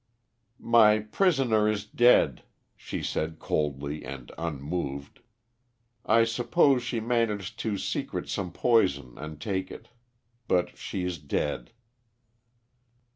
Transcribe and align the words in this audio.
"My 0.73 0.97
prisoner 1.01 1.69
is 1.69 1.85
dead," 1.85 2.41
she 2.75 3.03
said 3.03 3.37
coldly 3.37 4.03
and 4.03 4.31
unmoved. 4.35 5.19
"I 6.07 6.23
supposed 6.23 6.83
she 6.85 6.99
managed 6.99 7.59
to 7.59 7.77
secret 7.77 8.27
some 8.27 8.51
poison 8.51 9.15
and 9.19 9.39
take 9.39 9.69
it. 9.69 9.89
But 10.47 10.75
she 10.75 11.03
is 11.03 11.19
dead." 11.19 11.69